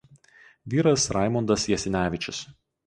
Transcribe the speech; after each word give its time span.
Vyras 0.75 1.07
Raimundas 1.19 1.69
Jasinevičius. 1.75 2.43